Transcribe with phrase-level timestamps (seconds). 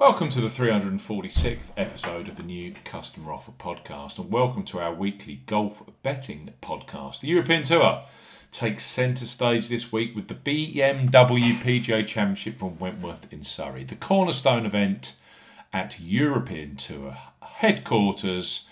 [0.00, 4.94] Welcome to the 346th episode of the new Customer Offer Podcast, and welcome to our
[4.94, 7.18] weekly golf betting podcast.
[7.18, 8.04] The European Tour
[8.52, 13.96] takes centre stage this week with the BMW PGA Championship from Wentworth in Surrey, the
[13.96, 15.16] cornerstone event
[15.72, 18.68] at European Tour headquarters,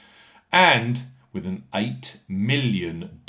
[0.52, 3.20] and with an $8 million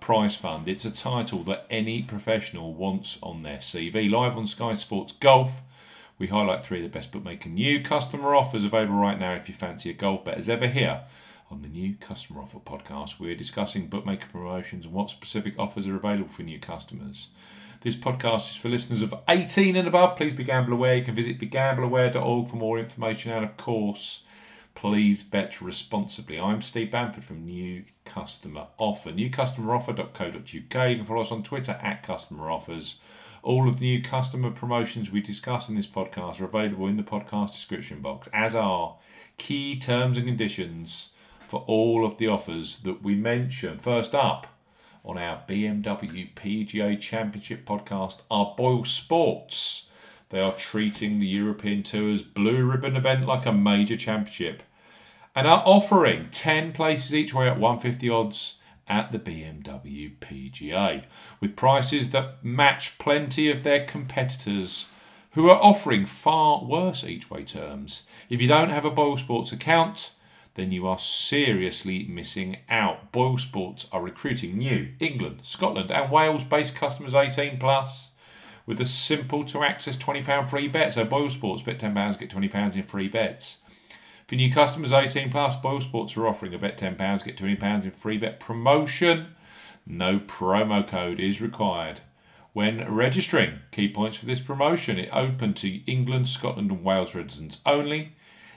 [0.00, 0.66] prize fund.
[0.66, 4.10] It's a title that any professional wants on their CV.
[4.10, 5.60] Live on Sky Sports Golf
[6.18, 9.54] we highlight three of the best bookmaker new customer offers available right now if you
[9.54, 10.38] fancy a golf bet.
[10.38, 11.02] As ever, here
[11.50, 15.96] on the new customer offer podcast, we're discussing bookmaker promotions and what specific offers are
[15.96, 17.28] available for new customers.
[17.82, 20.16] This podcast is for listeners of 18 and above.
[20.16, 20.96] Please be gamble aware.
[20.96, 23.30] You can visit begambleaware.org for more information.
[23.30, 24.22] And of course,
[24.76, 26.38] please bet responsibly.
[26.38, 29.10] I'm Steve Bamford from New Customer Offer.
[29.10, 30.44] Newcustomeroffer.co.uk.
[30.46, 33.00] You can follow us on Twitter at Customer Offers
[33.46, 37.02] all of the new customer promotions we discuss in this podcast are available in the
[37.04, 38.96] podcast description box, as are
[39.38, 43.78] key terms and conditions for all of the offers that we mention.
[43.78, 44.48] First up
[45.04, 49.88] on our BMW PGA Championship podcast are Boyle Sports.
[50.30, 54.64] They are treating the European Tour's blue ribbon event like a major championship
[55.36, 58.54] and are offering 10 places each way at 150 odds
[58.88, 61.04] at the BMW PGA,
[61.40, 64.86] with prices that match plenty of their competitors
[65.32, 68.04] who are offering far worse each way terms.
[68.30, 70.12] If you don't have a Boyle Sports account,
[70.54, 73.12] then you are seriously missing out.
[73.12, 78.12] Boyle Sports are recruiting new England, Scotland, and Wales based customers 18 plus
[78.64, 80.94] with a simple to access £20 free bet.
[80.94, 83.58] So Boyle Sports bet £10, get £20 in free bets.
[84.26, 87.90] For new customers 18 plus, Boyle Sports are offering a bet £10, get £20 in
[87.92, 89.28] free bet promotion.
[89.86, 92.00] No promo code is required.
[92.52, 97.60] When registering, key points for this promotion it open to England, Scotland, and Wales residents
[97.64, 98.14] only.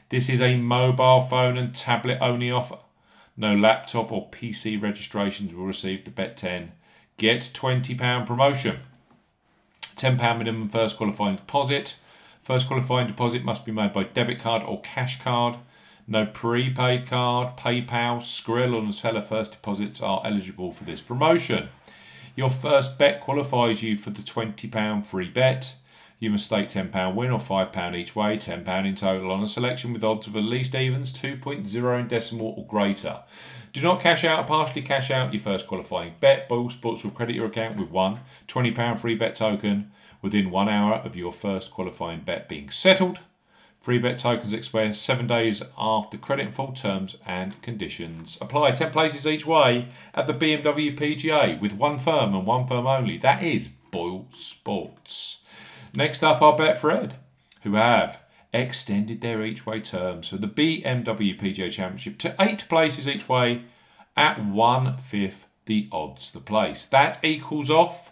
[0.09, 2.79] This is a mobile phone and tablet only offer.
[3.37, 6.71] No laptop or PC registrations will receive the Bet 10
[7.19, 8.79] Get £20 promotion.
[9.97, 11.97] £10 minimum first qualifying deposit.
[12.49, 15.58] First qualifying deposit must be made by debit card or cash card.
[16.08, 21.70] No prepaid card, PayPal, Skrill, or Neteller first deposits are eligible for this promotion.
[22.36, 25.76] Your first bet qualifies you for the £20 free bet.
[26.17, 29.93] You must stake £10 win or £5 each way, £10 in total on a selection
[29.93, 33.20] with odds of at least evens 2.0 in decimal or greater.
[33.73, 36.49] Do not cash out partially cash out your first qualifying bet.
[36.49, 40.95] Boyle Sports will credit your account with one £20 free bet token within one hour
[40.95, 43.19] of your first qualifying bet being settled.
[43.80, 48.71] Free bet tokens expire seven days after credit and full terms and conditions apply.
[48.71, 53.17] 10 places each way at the BMW PGA with one firm and one firm only.
[53.17, 55.39] That is Boyle Sports.
[55.95, 57.13] Next up are Betfred,
[57.63, 58.21] who have
[58.53, 63.63] extended their each way terms for the BMW PGA Championship to eight places each way
[64.17, 66.85] at one fifth the odds the place.
[66.87, 68.11] That equals off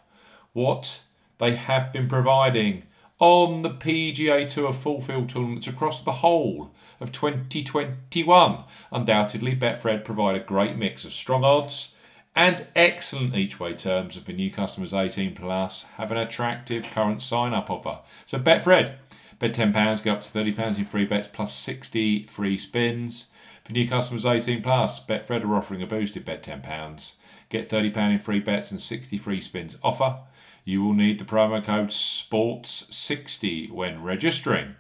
[0.54, 1.02] what
[1.40, 2.84] they have been providing
[3.20, 8.64] on the PGA Tour full field tournaments across the whole of 2021.
[8.92, 11.94] Undoubtedly, Betfred provide a great mix of strong odds
[12.36, 17.24] and excellent each way terms, and for new customers 18 plus, have an attractive current
[17.24, 18.00] sign up offer.
[18.28, 18.96] So, Betfred,
[19.40, 23.26] bet £10, get up to £30 in free bets plus 60 free spins.
[23.64, 27.14] For new customers 18 plus, Betfred are offering a boosted bet £10,
[27.50, 30.20] get £30 in free bets and 60 free spins offer.
[30.68, 34.76] You will need the promo code SPORTS60 when registering.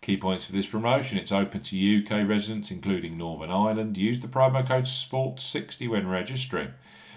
[0.00, 3.98] Key points for this promotion it's open to UK residents, including Northern Ireland.
[3.98, 6.68] Use the promo code SPORTS60 when registering.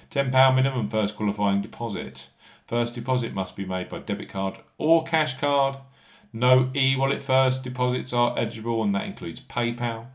[0.10, 2.30] £10 minimum first qualifying deposit.
[2.66, 5.78] First deposit must be made by debit card or cash card.
[6.34, 10.08] No e wallet first deposits are eligible, and that includes PayPal.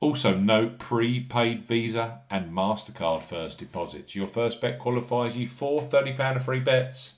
[0.00, 4.14] Also, no prepaid Visa and MasterCard first deposits.
[4.14, 7.15] Your first bet qualifies you for £30 of free bets.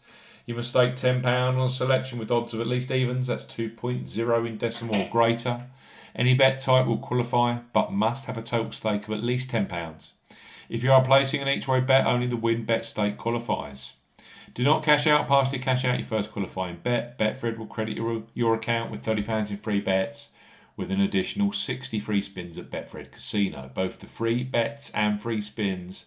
[0.49, 4.49] You must stake £10 on a selection with odds of at least evens, that's 2.0
[4.49, 5.67] in decimal or greater.
[6.17, 10.13] Any bet type will qualify, but must have a total stake of at least £10.
[10.71, 13.93] If you are placing an each way bet, only the win bet stake qualifies.
[14.55, 17.19] Do not cash out, partially cash out your first qualifying bet.
[17.19, 20.31] Betfred will credit your, your account with £30 in free bets
[20.79, 23.71] with an additional 60 free spins at Betfred Casino.
[23.75, 26.07] Both the free bets and free spins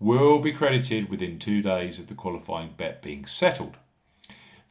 [0.00, 3.76] will be credited within two days of the qualifying bet being settled.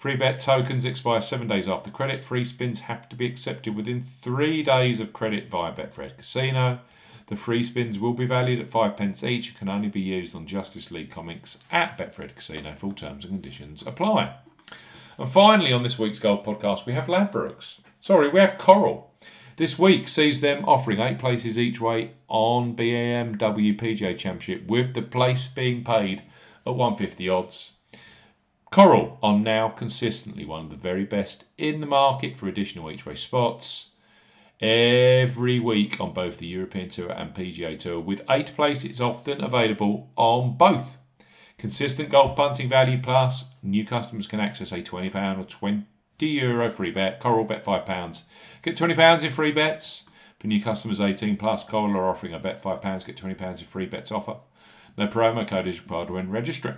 [0.01, 2.23] Free bet tokens expire seven days after credit.
[2.23, 6.79] Free spins have to be accepted within three days of credit via Betfred Casino.
[7.27, 10.35] The free spins will be valued at five pence each and can only be used
[10.35, 12.73] on Justice League comics at Betfred Casino.
[12.73, 14.37] Full terms and conditions apply.
[15.19, 17.81] And finally, on this week's golf podcast, we have Ladbrokes.
[17.99, 19.11] Sorry, we have Coral.
[19.57, 25.03] This week sees them offering eight places each way on BMW PGA Championship, with the
[25.03, 26.23] place being paid
[26.65, 27.73] at 150 odds.
[28.71, 33.05] Coral are now consistently one of the very best in the market for additional each
[33.05, 33.89] way spots
[34.61, 40.09] every week on both the European Tour and PGA Tour, with eight places often available
[40.15, 40.95] on both.
[41.57, 45.85] Consistent golf punting value plus new customers can access a £20 or 20
[46.21, 47.19] euro free bet.
[47.19, 48.21] Coral bet £5.
[48.61, 50.05] Get £20 in free bets.
[50.39, 53.85] For new customers 18 plus, Coral are offering a bet £5, get £20 in free
[53.85, 54.37] bets offer.
[54.97, 56.77] No promo code is required when registering.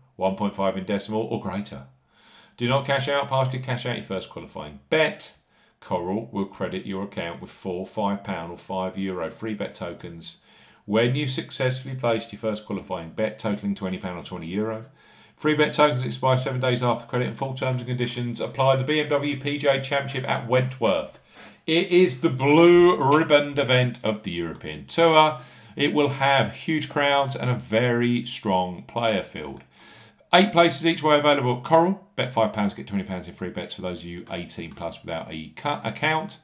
[0.19, 1.83] 1.5 in decimal or greater.
[2.57, 5.33] Do not cash out, partially cash out your first qualifying bet.
[5.79, 8.19] Coral will credit your account with four £5
[8.49, 10.37] or €5 Euro free bet tokens
[10.85, 14.47] when you successfully placed your first qualifying bet totaling £20 or €20.
[14.49, 14.85] Euro.
[15.35, 18.75] Free bet tokens expire seven days after credit and full terms and conditions apply.
[18.75, 21.19] The BMW PGA Championship at Wentworth.
[21.65, 25.39] It is the blue ribbon event of the European Tour.
[25.75, 29.63] It will have huge crowds and a very strong player field.
[30.33, 32.07] Eight places each way available Coral.
[32.15, 35.49] Bet £5, get £20 in free bets for those of you 18 plus without a
[35.57, 36.39] cut account.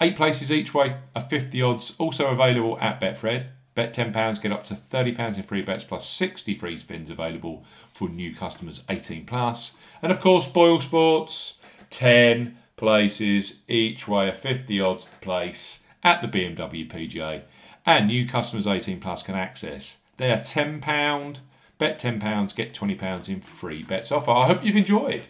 [0.00, 3.48] Eight places each way a 50 odds, also available at Betfred.
[3.74, 7.62] Bet £10, get up to £30 in free bets plus 60 free spins available
[7.92, 9.74] for new customers 18 plus.
[10.00, 11.58] And of course, Boyle Sports,
[11.90, 17.42] 10 places each way, a 50 odds place at the BMW PGA.
[17.84, 21.40] And new customers 18 plus can access their £10
[21.80, 24.30] Bet £10, get £20 in free bets offer.
[24.30, 25.22] I hope you've enjoyed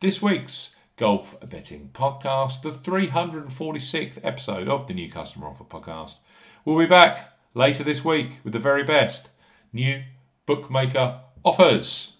[0.00, 6.16] this week's Golf Betting Podcast, the 346th episode of the New Customer Offer Podcast.
[6.62, 9.30] We'll be back later this week with the very best
[9.72, 10.02] new
[10.44, 12.13] bookmaker offers.